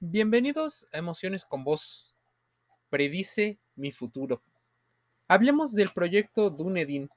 [0.00, 2.14] Bienvenidos a Emociones con Vos.
[2.90, 4.42] Predice mi futuro.
[5.26, 7.08] Hablemos del proyecto Dunedin.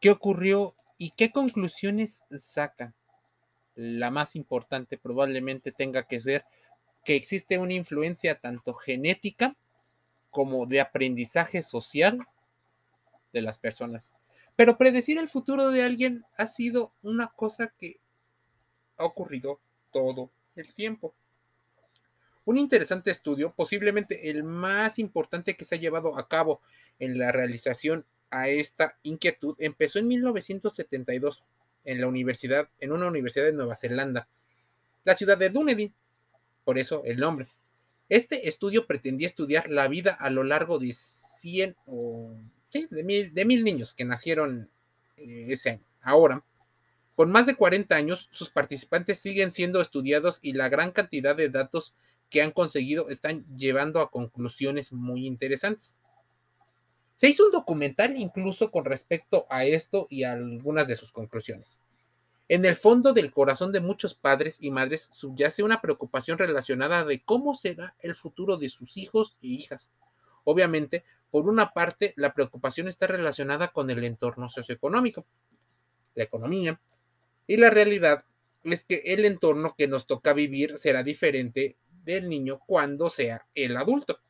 [0.00, 2.94] ¿Qué ocurrió y qué conclusiones sacan?
[3.76, 6.44] La más importante probablemente tenga que ser
[7.04, 9.54] que existe una influencia tanto genética
[10.30, 12.18] como de aprendizaje social
[13.32, 14.12] de las personas.
[14.56, 18.00] Pero predecir el futuro de alguien ha sido una cosa que
[18.96, 19.60] ha ocurrido
[19.92, 21.14] todo el tiempo.
[22.50, 26.60] Un interesante estudio, posiblemente el más importante que se ha llevado a cabo
[26.98, 31.44] en la realización a esta inquietud, empezó en 1972
[31.84, 34.26] en la universidad, en una universidad de Nueva Zelanda,
[35.04, 35.94] la ciudad de Dunedin,
[36.64, 37.46] por eso el nombre.
[38.08, 42.34] Este estudio pretendía estudiar la vida a lo largo de 100 o
[42.68, 44.68] sí, de, mil, de mil niños que nacieron
[45.16, 45.84] eh, ese año.
[46.02, 46.42] Ahora,
[47.14, 51.48] con más de 40 años, sus participantes siguen siendo estudiados y la gran cantidad de
[51.48, 51.94] datos
[52.30, 55.96] que han conseguido están llevando a conclusiones muy interesantes.
[57.16, 61.80] Se hizo un documental incluso con respecto a esto y a algunas de sus conclusiones.
[62.48, 67.22] En el fondo del corazón de muchos padres y madres subyace una preocupación relacionada de
[67.22, 69.92] cómo será el futuro de sus hijos e hijas.
[70.44, 75.26] Obviamente, por una parte, la preocupación está relacionada con el entorno socioeconómico,
[76.14, 76.80] la economía,
[77.46, 78.24] y la realidad
[78.64, 83.76] es que el entorno que nos toca vivir será diferente del niño cuando sea el
[83.76, 84.20] adulto.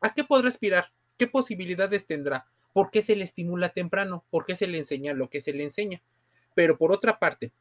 [0.00, 0.92] ¿A qué podrá aspirar?
[1.16, 2.46] ¿Qué posibilidades tendrá?
[2.72, 4.24] ¿Por qué se le estimula temprano?
[4.30, 6.02] ¿Por qué se le enseña lo que se le enseña?
[6.54, 7.52] Pero por otra parte,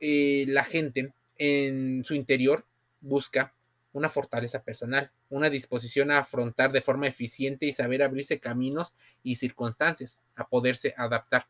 [0.00, 2.64] eh, la gente en su interior
[3.00, 3.54] busca
[3.92, 9.36] una fortaleza personal, una disposición a afrontar de forma eficiente y saber abrirse caminos y
[9.36, 11.46] circunstancias, a poderse adaptar.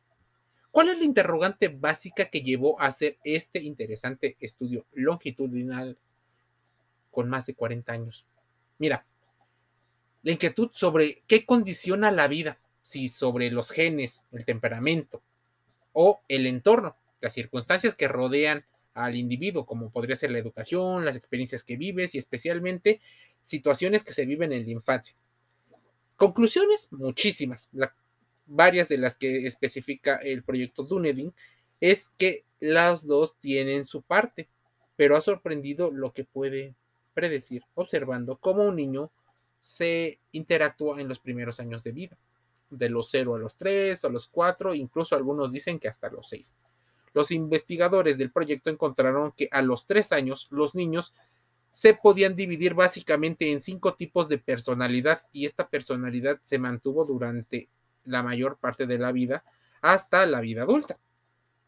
[0.70, 5.96] ¿Cuál es la interrogante básica que llevó a hacer este interesante estudio longitudinal
[7.14, 8.26] con más de 40 años.
[8.78, 9.06] Mira,
[10.22, 15.22] la inquietud sobre qué condiciona la vida, si sobre los genes, el temperamento
[15.92, 21.16] o el entorno, las circunstancias que rodean al individuo, como podría ser la educación, las
[21.16, 23.00] experiencias que vives y especialmente
[23.42, 25.16] situaciones que se viven en la infancia.
[26.16, 27.70] Conclusiones, muchísimas.
[28.46, 31.32] varias de las que especifica el proyecto Dunedin
[31.80, 34.48] es que las dos tienen su parte,
[34.96, 36.74] pero ha sorprendido lo que puede
[37.14, 39.10] predecir observando cómo un niño
[39.60, 42.18] se interactúa en los primeros años de vida,
[42.68, 46.28] de los 0 a los 3, a los 4, incluso algunos dicen que hasta los
[46.28, 46.56] 6.
[47.14, 51.14] Los investigadores del proyecto encontraron que a los 3 años los niños
[51.74, 57.68] se podían dividir básicamente en cinco tipos de personalidad y esta personalidad se mantuvo durante
[58.04, 59.44] la mayor parte de la vida
[59.82, 60.98] hasta la vida adulta.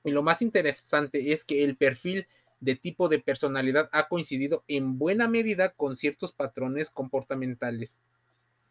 [0.05, 2.29] Y lo más interesante es que el perfil
[2.61, 8.01] de tipo de personalidad ha coincidido en buena medida con ciertos patrones comportamentales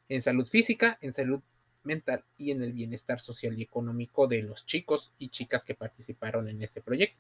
[0.10, 1.42] en salud física, en salud
[1.84, 6.50] mental y en el bienestar social y económico de los chicos y chicas que participaron
[6.50, 7.20] en este proyecto.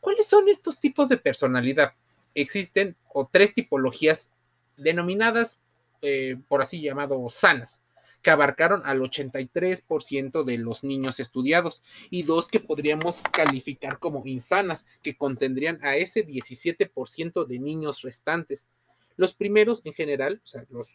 [0.00, 1.94] ¿Cuáles son estos tipos de personalidad?
[2.34, 4.30] Existen o tres tipologías
[4.76, 5.60] denominadas,
[6.02, 7.82] eh, por así llamado, sanas
[8.26, 14.84] que abarcaron al 83% de los niños estudiados y dos que podríamos calificar como insanas,
[15.00, 18.66] que contendrían a ese 17% de niños restantes.
[19.14, 20.88] Los primeros en general, o sea, los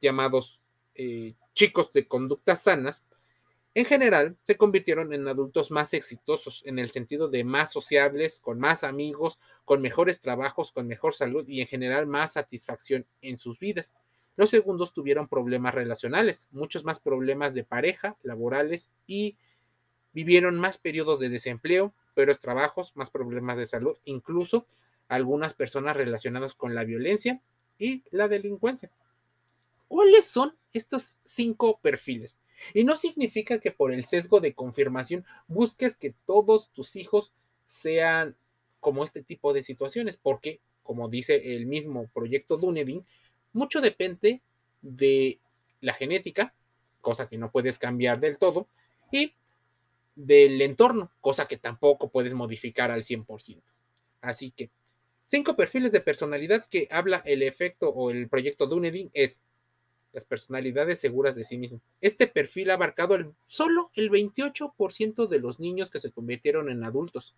[0.00, 0.62] llamados
[0.94, 3.04] eh, chicos de conductas sanas,
[3.74, 8.58] en general se convirtieron en adultos más exitosos, en el sentido de más sociables, con
[8.58, 13.58] más amigos, con mejores trabajos, con mejor salud y en general más satisfacción en sus
[13.58, 13.92] vidas.
[14.36, 19.36] Los segundos tuvieron problemas relacionales, muchos más problemas de pareja, laborales y
[20.12, 24.66] vivieron más periodos de desempleo, peores trabajos, más problemas de salud, incluso
[25.08, 27.40] algunas personas relacionadas con la violencia
[27.78, 28.90] y la delincuencia.
[29.88, 32.36] ¿Cuáles son estos cinco perfiles?
[32.72, 37.32] Y no significa que por el sesgo de confirmación busques que todos tus hijos
[37.66, 38.36] sean
[38.80, 43.04] como este tipo de situaciones, porque, como dice el mismo proyecto Dunedin,
[43.52, 44.40] mucho depende
[44.80, 45.38] de
[45.80, 46.54] la genética,
[47.00, 48.68] cosa que no puedes cambiar del todo,
[49.10, 49.34] y
[50.14, 53.62] del entorno, cosa que tampoco puedes modificar al 100%.
[54.20, 54.70] Así que,
[55.24, 59.40] cinco perfiles de personalidad que habla el efecto o el proyecto Dunedin es
[60.12, 61.80] las personalidades seguras de sí mismo.
[62.00, 66.84] Este perfil ha abarcado el, solo el 28% de los niños que se convirtieron en
[66.84, 67.34] adultos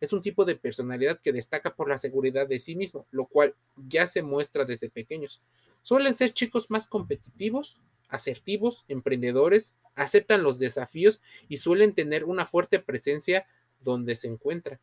[0.00, 3.54] es un tipo de personalidad que destaca por la seguridad de sí mismo, lo cual
[3.88, 5.40] ya se muestra desde pequeños.
[5.82, 12.78] Suelen ser chicos más competitivos, asertivos, emprendedores, aceptan los desafíos y suelen tener una fuerte
[12.78, 13.46] presencia
[13.80, 14.78] donde se encuentran,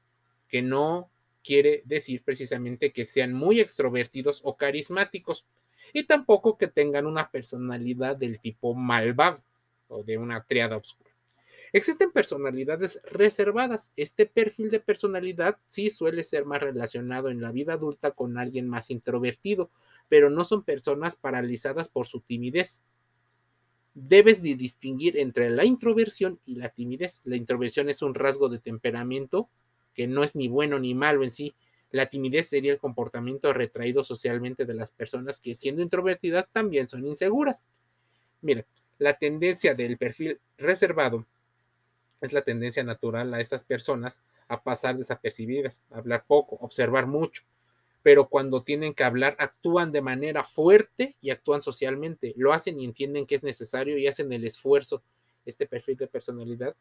[0.48, 1.10] que no
[1.44, 5.46] quiere decir precisamente que sean muy extrovertidos o carismáticos
[5.94, 9.42] y tampoco que tengan una personalidad del tipo malvado
[9.88, 11.06] o de una triada oscura.
[11.74, 13.92] Existen personalidades reservadas.
[13.98, 18.68] Este perfil de personalidad sí suele ser más relacionado en la vida adulta con alguien
[18.69, 19.69] más introvertido,
[20.08, 22.84] pero no son personas paralizadas por su timidez.
[23.94, 27.22] Debes de distinguir entre la introversión y la timidez.
[27.25, 29.50] La introversión es un rasgo de temperamento
[29.94, 31.56] que no es ni bueno ni malo en sí.
[31.90, 37.06] La timidez sería el comportamiento retraído socialmente de las personas que siendo introvertidas también son
[37.06, 37.64] inseguras.
[38.42, 38.66] Mira,
[39.00, 41.25] la tendencia del perfil reservado
[42.22, 47.44] es la tendencia natural a estas personas a pasar desapercibidas, a hablar poco, observar mucho,
[48.08, 52.86] pero cuando tienen que hablar actúan de manera fuerte y actúan socialmente, lo hacen y
[52.86, 55.04] entienden que es necesario y hacen el esfuerzo.
[55.46, 56.75] Este perfil de personalidad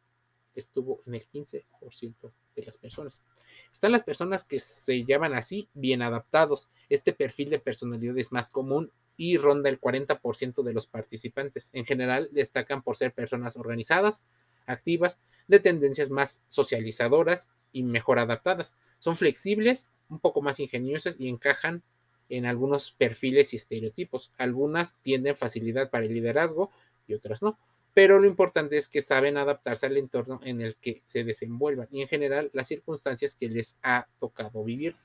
[0.55, 3.25] estuvo en el 15% de las personas.
[3.73, 6.69] Están las personas que se llaman así bien adaptados.
[6.89, 11.71] Este perfil de personalidad es más común y ronda el 40% de los participantes.
[11.73, 14.23] En general, destacan por ser personas organizadas,
[14.67, 15.19] activas,
[15.49, 18.77] de tendencias más socializadoras y mejor adaptadas.
[18.99, 21.83] Son flexibles, un poco más ingeniosas y encajan
[22.29, 24.33] en algunos perfiles y estereotipos.
[24.39, 26.71] Algunas tienden facilidad para el liderazgo
[27.07, 27.59] y otras no.
[27.95, 32.03] Pero lo importante es que saben adaptarse al entorno en el que se desenvuelvan y
[32.03, 34.97] en general las circunstancias que les ha tocado vivir.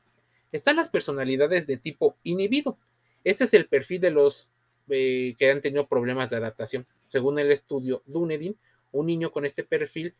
[0.51, 2.77] Están las personalidades de tipo inhibido.
[3.23, 4.49] Este es el perfil de los
[4.89, 6.85] eh, que han tenido problemas de adaptación.
[7.07, 8.57] Según el estudio Dunedin,
[8.91, 10.15] un niño con este perfil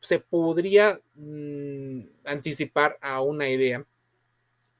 [0.00, 3.84] se podría mm, anticipar a una idea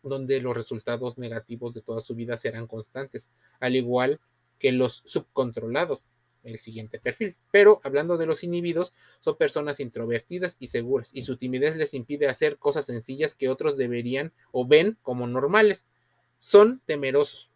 [0.02, 3.28] donde los resultados negativos de toda su vida serán constantes,
[3.58, 4.20] al igual
[4.58, 6.08] que los subcontrolados,
[6.42, 7.36] el siguiente perfil.
[7.50, 12.28] Pero hablando de los inhibidos, son personas introvertidas y seguras, y su timidez les impide
[12.28, 15.86] hacer cosas sencillas que otros deberían o ven como normales.
[16.38, 17.49] Son temerosos,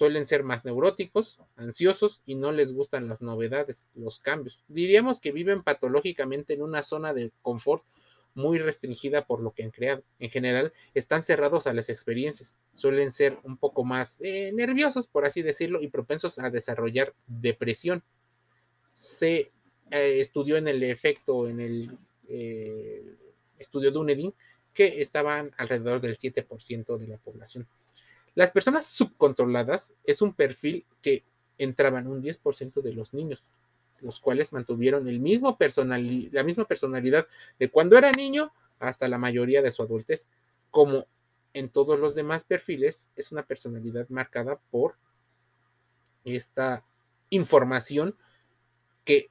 [0.00, 4.64] Suelen ser más neuróticos, ansiosos y no les gustan las novedades, los cambios.
[4.66, 7.84] Diríamos que viven patológicamente en una zona de confort
[8.34, 10.02] muy restringida por lo que han creado.
[10.18, 12.56] En general, están cerrados a las experiencias.
[12.72, 18.02] Suelen ser un poco más eh, nerviosos, por así decirlo, y propensos a desarrollar depresión.
[18.94, 19.50] Se
[19.90, 23.04] eh, estudió en el efecto, en el eh,
[23.58, 24.32] estudio de UNEDIN,
[24.72, 27.68] que estaban alrededor del 7% de la población.
[28.40, 31.24] Las personas subcontroladas es un perfil que
[31.58, 33.46] entraban un 10% de los niños,
[34.00, 37.28] los cuales mantuvieron el mismo la misma personalidad
[37.58, 40.26] de cuando era niño hasta la mayoría de su adultez.
[40.70, 41.04] Como
[41.52, 44.94] en todos los demás perfiles, es una personalidad marcada por
[46.24, 46.82] esta
[47.28, 48.16] información
[49.04, 49.28] que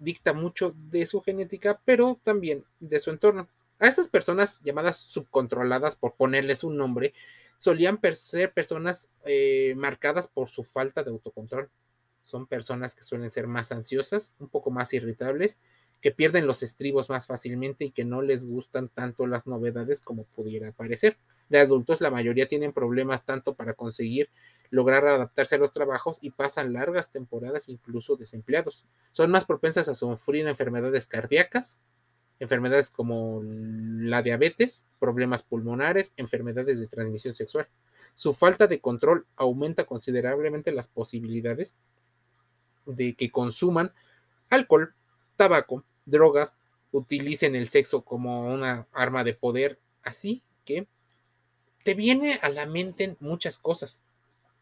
[0.00, 3.46] dicta mucho de su genética, pero también de su entorno.
[3.78, 7.14] A esas personas llamadas subcontroladas, por ponerles un nombre,
[7.58, 11.70] solían ser personas eh, marcadas por su falta de autocontrol.
[12.22, 15.58] Son personas que suelen ser más ansiosas, un poco más irritables,
[16.00, 20.24] que pierden los estribos más fácilmente y que no les gustan tanto las novedades como
[20.24, 21.18] pudiera parecer.
[21.48, 24.30] De adultos, la mayoría tienen problemas tanto para conseguir
[24.70, 28.84] lograr adaptarse a los trabajos y pasan largas temporadas incluso desempleados.
[29.12, 31.80] Son más propensas a sufrir enfermedades cardíacas,
[32.40, 37.68] enfermedades como la diabetes, problemas pulmonares, enfermedades de transmisión sexual.
[38.14, 41.76] Su falta de control aumenta considerablemente las posibilidades
[42.86, 43.92] de que consuman
[44.50, 44.94] alcohol,
[45.36, 46.54] tabaco, drogas,
[46.90, 50.86] utilicen el sexo como una arma de poder, así que
[51.82, 54.02] te viene a la mente muchas cosas.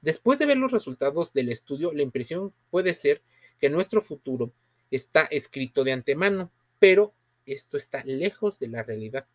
[0.00, 3.22] Después de ver los resultados del estudio, la impresión puede ser
[3.58, 4.50] que nuestro futuro
[4.90, 7.12] está escrito de antemano, pero
[7.46, 9.26] esto está lejos de la realidad.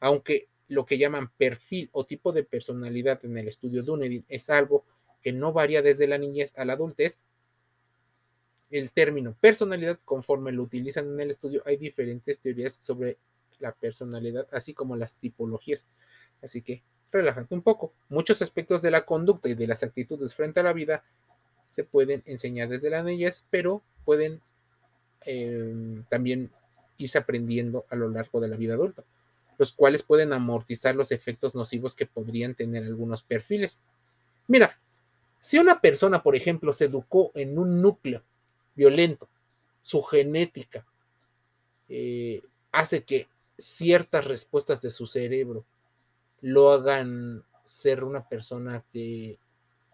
[0.00, 4.84] Aunque lo que llaman perfil o tipo de personalidad en el estudio Dunedin es algo
[5.22, 7.20] que no varía desde la niñez a la adultez,
[8.70, 13.18] el término personalidad, conforme lo utilizan en el estudio, hay diferentes teorías sobre
[13.58, 15.86] la personalidad, así como las tipologías.
[16.40, 17.92] Así que relájate un poco.
[18.08, 21.04] Muchos aspectos de la conducta y de las actitudes frente a la vida
[21.68, 24.40] se pueden enseñar desde la niñez, pero pueden
[25.26, 26.50] eh, también
[27.00, 29.04] irse aprendiendo a lo largo de la vida adulta,
[29.58, 33.80] los cuales pueden amortizar los efectos nocivos que podrían tener algunos perfiles.
[34.46, 34.78] Mira,
[35.38, 38.22] si una persona, por ejemplo, se educó en un núcleo
[38.74, 39.28] violento,
[39.82, 40.84] su genética
[41.88, 42.42] eh,
[42.72, 45.64] hace que ciertas respuestas de su cerebro
[46.40, 49.38] lo hagan ser una persona que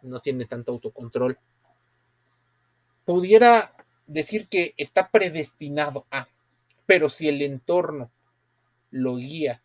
[0.03, 1.39] no tiene tanto autocontrol,
[3.05, 3.75] pudiera
[4.07, 6.29] decir que está predestinado a
[6.87, 8.11] pero si el entorno
[8.91, 9.63] lo guía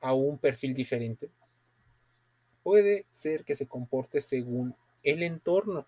[0.00, 1.28] a un perfil diferente,
[2.62, 5.86] puede ser que se comporte según el entorno.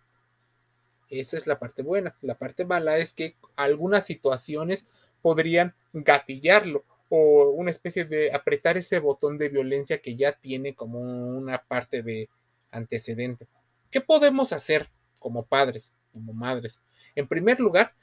[1.08, 2.16] Esa es la parte buena.
[2.22, 4.86] La parte mala es que algunas situaciones
[5.20, 11.00] podrían gatillarlo o una especie de apretar ese botón de violencia que ya tiene como
[11.00, 12.30] una parte de
[12.70, 13.46] antecedente.
[13.90, 16.80] ¿Qué podemos hacer como padres, como madres?
[17.14, 17.94] En primer lugar,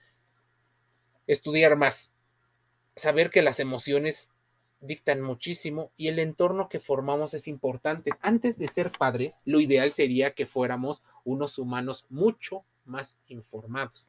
[1.26, 2.14] estudiar más,
[2.96, 4.30] saber que las emociones
[4.82, 8.12] dictan muchísimo y el entorno que formamos es importante.
[8.22, 14.08] Antes de ser padre, lo ideal sería que fuéramos unos humanos mucho más informados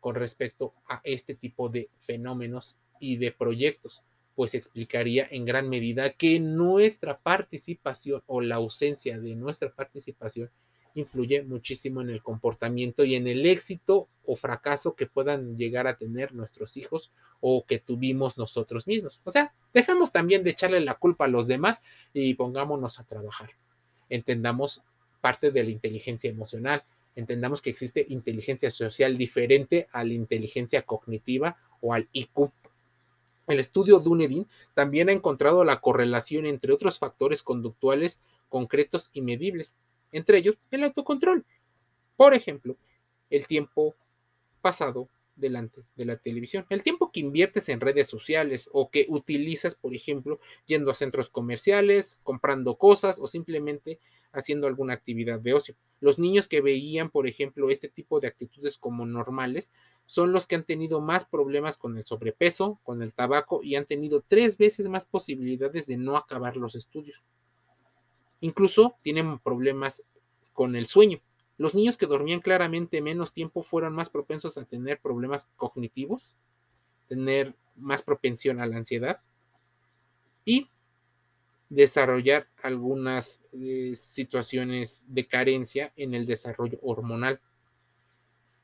[0.00, 4.02] con respecto a este tipo de fenómenos y de proyectos,
[4.34, 10.50] pues explicaría en gran medida que nuestra participación o la ausencia de nuestra participación
[10.94, 15.96] influye muchísimo en el comportamiento y en el éxito o fracaso que puedan llegar a
[15.96, 19.20] tener nuestros hijos o que tuvimos nosotros mismos.
[19.24, 21.82] O sea, dejamos también de echarle la culpa a los demás
[22.12, 23.50] y pongámonos a trabajar.
[24.08, 24.82] Entendamos
[25.20, 31.56] parte de la inteligencia emocional, entendamos que existe inteligencia social diferente a la inteligencia cognitiva
[31.80, 32.50] o al IQ.
[33.46, 39.76] El estudio Dunedin también ha encontrado la correlación entre otros factores conductuales concretos y medibles,
[40.12, 41.44] entre ellos el autocontrol.
[42.16, 42.76] Por ejemplo,
[43.30, 43.94] el tiempo
[44.60, 49.74] pasado delante de la televisión, el tiempo que inviertes en redes sociales o que utilizas,
[49.74, 53.98] por ejemplo, yendo a centros comerciales, comprando cosas o simplemente
[54.32, 55.74] haciendo alguna actividad de ocio.
[56.00, 59.72] Los niños que veían, por ejemplo, este tipo de actitudes como normales
[60.06, 63.86] son los que han tenido más problemas con el sobrepeso, con el tabaco y han
[63.86, 67.24] tenido tres veces más posibilidades de no acabar los estudios.
[68.40, 70.02] Incluso tienen problemas
[70.52, 71.20] con el sueño.
[71.58, 76.34] Los niños que dormían claramente menos tiempo fueron más propensos a tener problemas cognitivos,
[77.08, 79.20] tener más propensión a la ansiedad
[80.44, 80.68] y
[81.68, 87.40] desarrollar algunas eh, situaciones de carencia en el desarrollo hormonal.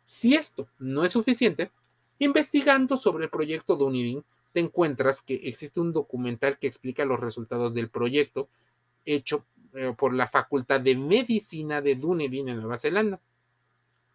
[0.04, 1.70] Si esto no es suficiente,
[2.18, 7.74] investigando sobre el proyecto Dunedin, te encuentras que existe un documental que explica los resultados
[7.74, 8.48] del proyecto
[9.04, 9.44] hecho
[9.76, 13.20] eh, por la Facultad de Medicina de Dunedin en Nueva Zelanda,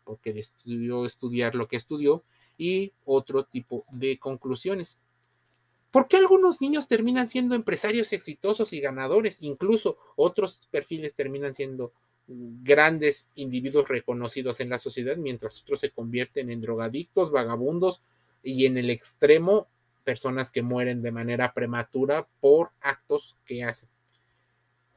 [0.03, 2.23] porque decidió estudiar lo que estudió
[2.57, 4.99] y otro tipo de conclusiones.
[5.91, 9.37] ¿Por qué algunos niños terminan siendo empresarios exitosos y ganadores?
[9.41, 11.93] Incluso otros perfiles terminan siendo
[12.27, 18.01] grandes individuos reconocidos en la sociedad, mientras otros se convierten en drogadictos, vagabundos
[18.41, 19.67] y en el extremo
[20.03, 23.89] personas que mueren de manera prematura por actos que hacen.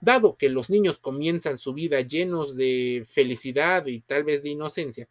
[0.05, 5.09] Dado que los niños comienzan su vida llenos de felicidad y tal vez de inocencia,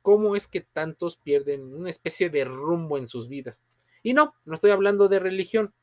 [0.00, 3.60] ¿cómo es que tantos pierden una especie de rumbo en sus vidas?
[4.02, 5.74] Y no, no estoy hablando de religión,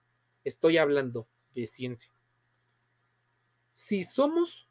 [0.44, 2.12] estoy hablando de ciencia.
[3.74, 4.68] Si somos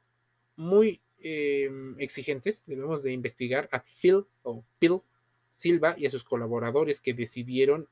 [0.56, 5.00] muy em, exigentes, debemos de investigar a Phil o Phil
[5.56, 7.88] Silva y a sus colaboradores que decidieron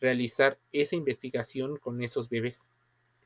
[0.00, 2.70] realizar esa investigación con esos bebés.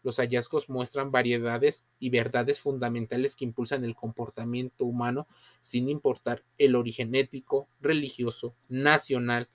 [0.05, 5.27] Los hallazgos muestran variedades y verdades fundamentales que impulsan el comportamiento humano
[5.63, 9.49] sin importar el origen étnico, religioso, nacional,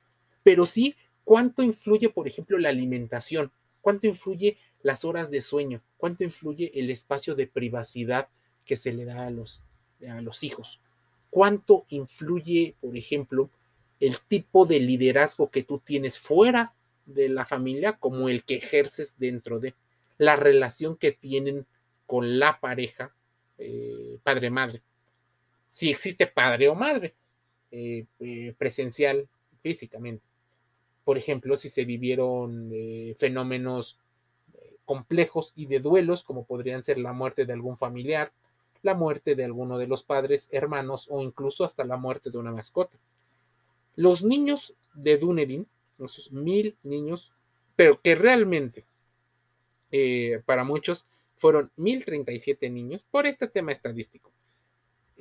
[0.43, 6.23] pero sí cuánto influye, por ejemplo, la alimentación, cuánto influye las horas de sueño, cuánto
[6.23, 8.27] influye el espacio de privacidad
[8.65, 9.63] que se le da a los,
[10.09, 10.81] a los hijos,
[11.29, 13.51] cuánto influye, por ejemplo,
[13.99, 16.73] el tipo de liderazgo que tú tienes fuera
[17.05, 19.75] de la familia como el que ejerces dentro de
[20.19, 21.65] la relación que tienen
[22.05, 23.11] con la pareja
[23.57, 24.83] eh, padre-madre.
[25.69, 27.15] Si existe padre o madre
[27.71, 29.27] eh, eh, presencial
[29.61, 30.23] físicamente.
[31.03, 32.71] Por ejemplo, si se vivieron
[33.17, 33.97] fenómenos
[34.85, 38.31] complejos y de duelos, como podrían ser la muerte de algún familiar,
[38.83, 42.51] la muerte de alguno de los padres, hermanos o incluso hasta la muerte de una
[42.51, 42.95] mascota.
[43.95, 47.31] Los niños de Dunedin, esos mil niños,
[47.75, 48.85] pero que realmente
[49.91, 51.05] eh, para muchos
[51.37, 54.31] fueron 1037 niños por este tema estadístico.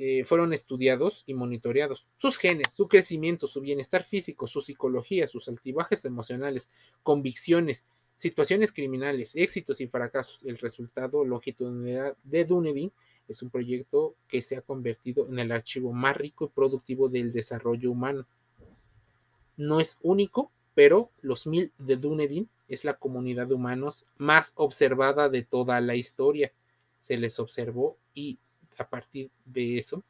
[0.01, 2.09] Eh, fueron estudiados y monitoreados.
[2.17, 6.71] Sus genes, su crecimiento, su bienestar físico, su psicología, sus altibajes emocionales,
[7.03, 7.85] convicciones,
[8.15, 10.45] situaciones criminales, éxitos y fracasos.
[10.45, 12.93] El resultado longitudinal de Dunedin
[13.27, 17.33] es un proyecto que se ha convertido en el archivo más rico y productivo del
[17.33, 18.27] desarrollo humano.
[19.57, 25.29] No es único, pero los mil de Dunedin es la comunidad de humanos más observada
[25.29, 26.53] de toda la historia.
[27.01, 28.39] Se les observó y
[28.79, 30.05] a partir de eso,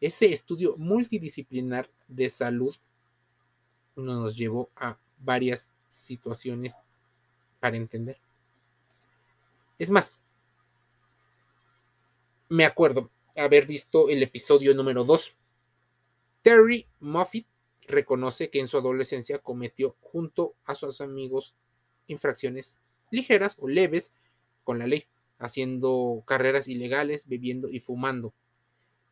[0.00, 2.76] ese estudio multidisciplinar de salud
[3.96, 6.76] nos llevó a varias situaciones
[7.58, 8.20] para entender.
[9.80, 10.14] Es más,
[12.48, 15.34] me acuerdo haber visto el episodio número 2.
[16.42, 17.48] Terry Moffitt
[17.86, 21.54] reconoce que en su adolescencia cometió junto a sus amigos
[22.06, 22.78] infracciones
[23.10, 24.12] ligeras o leves
[24.64, 25.06] con la ley,
[25.38, 28.34] haciendo carreras ilegales, bebiendo y fumando.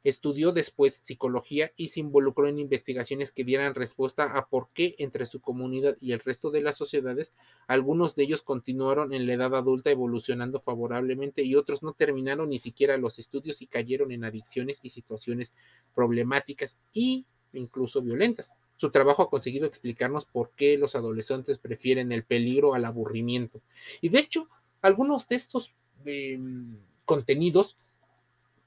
[0.04, 5.26] Estudió después psicología y se involucró en investigaciones que dieran respuesta a por qué entre
[5.26, 7.32] su comunidad y el resto de las sociedades
[7.68, 12.58] algunos de ellos continuaron en la edad adulta evolucionando favorablemente y otros no terminaron ni
[12.58, 15.54] siquiera los estudios y cayeron en adicciones y situaciones
[15.94, 18.50] problemáticas e incluso violentas.
[18.82, 23.60] Su trabajo ha conseguido explicarnos por qué los adolescentes prefieren el peligro al aburrimiento.
[24.00, 24.48] Y de hecho,
[24.80, 25.72] algunos de estos
[26.04, 27.76] em, contenidos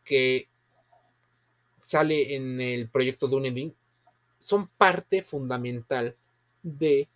[0.05, 0.47] que
[1.83, 3.75] sale en el proyecto Dunedin
[4.37, 6.15] son parte fundamental
[6.63, 7.09] de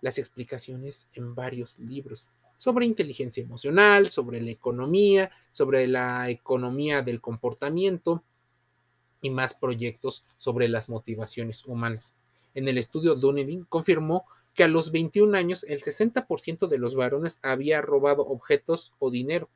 [0.00, 7.20] las explicaciones en varios libros sobre inteligencia emocional, sobre la economía, sobre la economía del
[7.20, 8.22] comportamiento
[9.20, 12.14] y más proyectos sobre las motivaciones humanas.
[12.54, 17.40] En el estudio Dunedin confirmó que a los 21 años el 60% de los varones
[17.42, 19.50] había robado objetos o dinero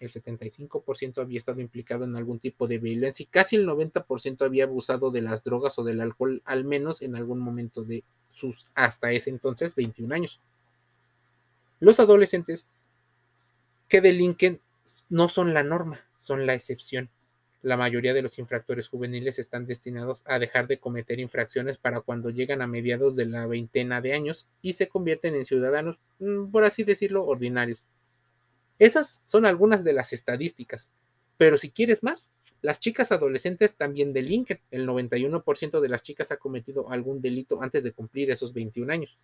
[0.00, 4.64] el 75% había estado implicado en algún tipo de violencia y casi el 90% había
[4.64, 9.10] abusado de las drogas o del alcohol, al menos en algún momento de sus hasta
[9.10, 10.40] ese entonces 21 años.
[11.80, 12.66] Los adolescentes
[13.88, 14.60] que delinquen
[15.08, 17.10] no son la norma, son la excepción.
[17.68, 22.30] La mayoría de los infractores juveniles están destinados a dejar de cometer infracciones para cuando
[22.30, 26.64] llegan a mediados de la veintena de años y se convierten en ciudadanos, mm, por
[26.64, 27.86] así decirlo, ordinarios.
[28.78, 30.90] Esas son algunas de las estadísticas.
[31.36, 32.30] Pero si quieres más,
[32.62, 34.60] las chicas adolescentes también delinquen.
[34.70, 39.18] El 91% de las chicas ha cometido algún delito antes de cumplir esos 21 años.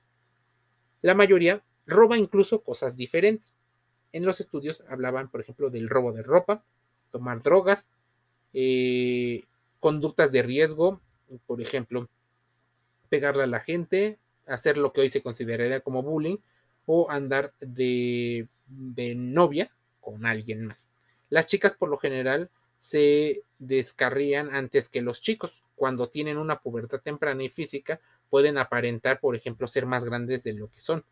[1.01, 3.57] La mayoría roba incluso cosas diferentes.
[4.13, 6.63] En los estudios hablaban, por ejemplo, del robo de ropa,
[7.11, 7.89] tomar drogas,
[8.55, 9.43] eh,
[9.81, 11.01] conductas de riesgo,
[11.47, 12.09] por ejemplo,
[13.09, 16.39] pegarle a la gente, hacer lo que hoy se consideraría como bullying
[16.87, 20.91] o andar de de novia con alguien más.
[21.31, 25.63] Las chicas por lo general se descarrían antes que los chicos.
[25.75, 30.53] Cuando tienen una pubertad temprana y física, pueden aparentar, por ejemplo, ser más grandes de
[30.53, 31.05] lo que son.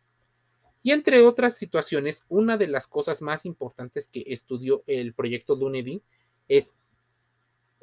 [0.83, 6.01] Y entre otras situaciones, una de las cosas más importantes que estudió el proyecto Dunedin
[6.47, 6.75] es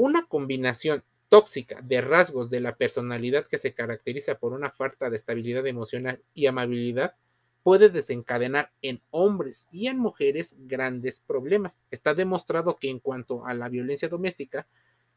[0.01, 5.17] una combinación tóxica de rasgos de la personalidad que se caracteriza por una falta de
[5.17, 7.17] estabilidad emocional y amabilidad
[7.63, 11.79] puede desencadenar en hombres y en mujeres grandes problemas.
[11.91, 14.67] Está demostrado que en cuanto a la violencia doméstica,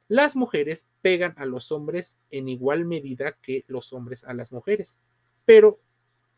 [0.10, 5.00] las mujeres pegan a los hombres en igual medida que los hombres a las mujeres,
[5.46, 5.80] pero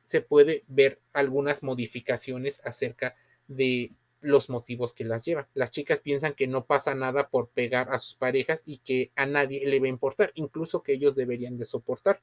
[0.06, 3.16] se puede ver algunas modificaciones acerca
[3.48, 3.92] de
[4.26, 5.48] los motivos que las llevan.
[5.54, 9.26] Las chicas piensan que no pasa nada por pegar a sus parejas y que a
[9.26, 12.22] nadie le va a importar, incluso que ellos deberían de soportar.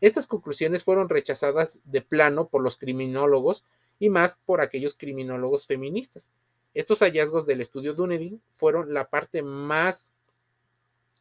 [0.00, 3.64] Estas conclusiones fueron rechazadas de plano por los criminólogos
[3.98, 6.32] y más por aquellos criminólogos feministas.
[6.74, 10.08] Estos hallazgos del estudio Dunedin fueron la parte más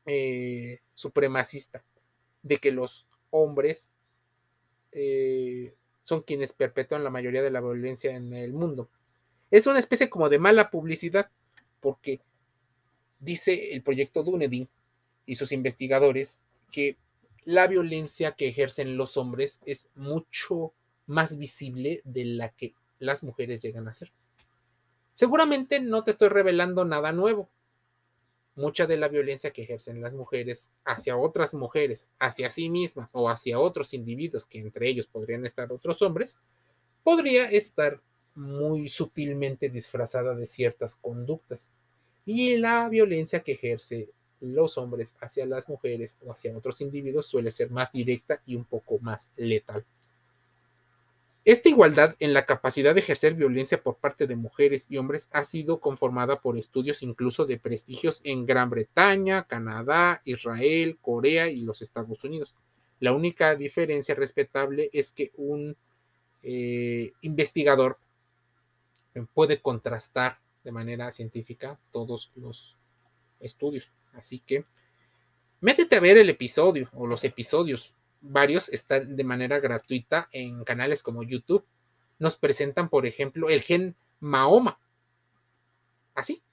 [0.06, 1.84] eh, supremacista
[2.42, 3.92] de que los hombres
[4.92, 8.90] eh, son quienes perpetúan la mayoría de la violencia en el mundo.
[9.52, 11.30] Es una especie como de mala publicidad,
[11.80, 12.22] porque
[13.20, 14.70] dice el proyecto Dunedin
[15.26, 16.98] y sus investigadores que
[17.46, 20.74] la violencia que ejercen los hombres es mucho
[21.08, 24.12] más visible de la que las mujeres llegan a ser.
[25.14, 27.50] Seguramente no te estoy revelando nada nuevo.
[28.56, 33.30] Mucha de la violencia que ejercen las mujeres hacia otras mujeres, hacia sí mismas o
[33.30, 36.38] hacia otros individuos, que entre ellos podrían estar otros hombres,
[37.04, 38.02] podría estar
[38.40, 41.72] muy sutilmente disfrazada de ciertas conductas.
[42.26, 47.52] Y la violencia que ejerce los hombres hacia las mujeres o hacia otros individuos suele
[47.52, 49.86] ser más directa y un poco más letal.
[51.44, 55.44] Esta igualdad en la capacidad de ejercer violencia por parte de mujeres y hombres ha
[55.44, 61.82] sido conformada por estudios incluso de prestigios en Gran Bretaña, Canadá, Israel, Corea y los
[61.82, 62.56] Estados Unidos.
[63.00, 65.76] La única diferencia respetable es que un
[66.44, 67.98] eh, investigador
[69.34, 72.78] puede contrastar de manera científica todos los
[73.40, 73.92] estudios.
[74.14, 74.66] Así que
[75.62, 77.94] métete a ver el episodio o los episodios.
[78.22, 81.66] Varios están de manera gratuita en canales como YouTube.
[82.18, 84.78] Nos presentan, por ejemplo, el gen Mahoma.
[86.16, 86.44] Así,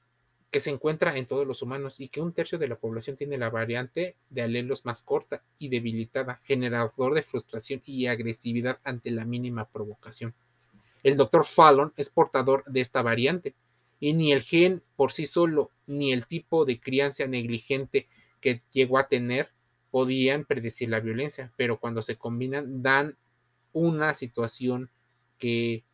[0.50, 3.36] que se encuentra en todos los humanos y que un tercio de la población tiene
[3.36, 9.24] la variante de alelos más corta y debilitada, generador de frustración y agresividad ante la
[9.24, 10.34] mínima provocación.
[11.06, 13.54] El doctor Fallon es portador de esta variante.
[14.00, 18.08] Y ni el gen por sí solo ni el tipo de crianza negligente
[18.40, 19.50] que llegó a tener
[19.92, 23.16] podían predecir la violencia, pero cuando se combinan dan
[23.72, 24.90] una situación
[25.38, 25.84] que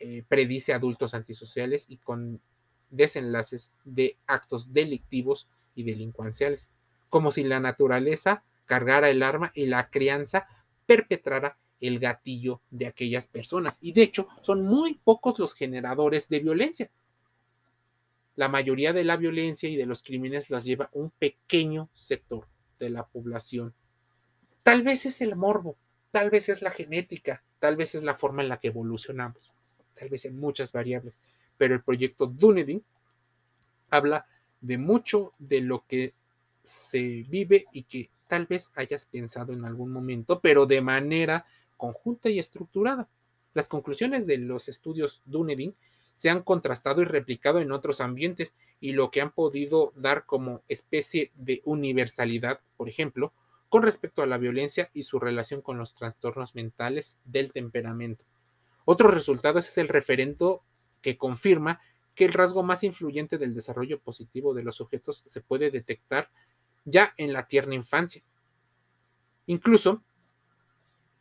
[0.00, 2.42] eh, predice adultos antisociales y con
[2.90, 6.72] desenlaces de actos delictivos y delincuenciales,
[7.08, 10.46] como si la naturaleza cargara el arma y la crianza
[10.84, 13.78] perpetrara el gatillo de aquellas personas.
[13.80, 16.90] Y de hecho, son muy pocos los generadores de violencia.
[18.34, 22.46] La mayoría de la violencia y de los crímenes las lleva un pequeño sector
[22.78, 23.74] de la población.
[24.62, 25.76] Tal vez es el morbo,
[26.10, 29.52] tal vez es la genética, tal vez es la forma en la que evolucionamos,
[29.94, 31.18] tal vez en muchas variables,
[31.56, 32.84] pero el proyecto Dunedin
[33.90, 34.26] habla
[34.60, 36.14] de mucho de lo que
[36.62, 42.28] se vive y que tal vez hayas pensado en algún momento, pero de manera conjunta
[42.28, 43.08] y estructurada.
[43.54, 45.74] Las conclusiones de los estudios Dunedin
[46.12, 50.62] se han contrastado y replicado en otros ambientes y lo que han podido dar como
[50.68, 53.32] especie de universalidad, por ejemplo,
[53.68, 58.24] con respecto a la violencia y su relación con los trastornos mentales del temperamento.
[58.84, 60.62] Otro resultado es el referendo
[61.02, 61.80] que confirma
[62.14, 66.30] que el rasgo más influyente del desarrollo positivo de los sujetos se puede detectar
[66.84, 68.22] ya en la tierna infancia.
[69.46, 70.02] Incluso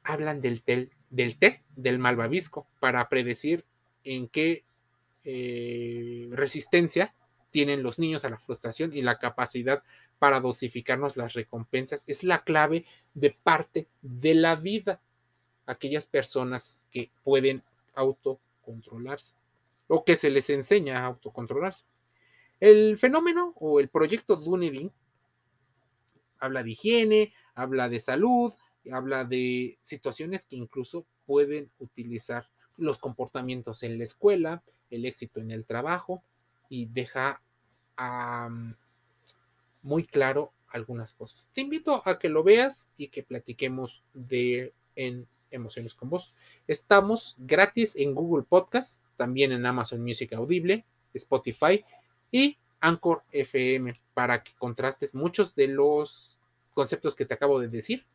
[0.06, 0.64] hablan del,
[1.10, 3.66] del test del malvavisco para predecir
[4.04, 4.64] en qué
[5.24, 7.16] eh, resistencia
[7.52, 9.84] tienen los niños a la frustración y la capacidad
[10.20, 12.04] para dosificarnos las recompensas.
[12.08, 15.02] Es la clave de parte de la vida.
[15.66, 17.64] Aquellas personas que pueden
[17.96, 19.34] autocontrolarse
[19.88, 21.86] o que se les enseña a autocontrolarse.
[22.60, 24.92] El fenómeno o el proyecto Dunedin
[26.40, 28.54] habla de higiene, habla de salud,
[28.92, 35.52] habla de situaciones que incluso pueden utilizar los comportamientos en la escuela, el éxito en
[35.52, 36.24] el trabajo
[36.70, 37.42] y deja
[39.82, 41.50] muy claro algunas cosas.
[41.54, 46.34] Te invito a que lo veas y que platiquemos de en Emociones con Vos.
[46.68, 51.86] Estamos gratis en Google Podcast, también en Amazon Music Audible, Spotify
[52.32, 56.40] y Anchor FM para que contrastes muchos de los
[56.74, 58.06] conceptos que te acabo de decir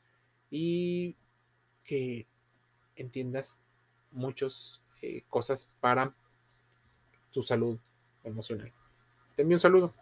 [0.50, 1.16] y
[1.84, 2.26] que
[2.96, 3.60] entiendas
[4.10, 6.14] muchas eh, cosas para
[7.30, 7.78] tu salud
[8.24, 8.72] emocional.
[9.36, 9.94] Te envío un saludo.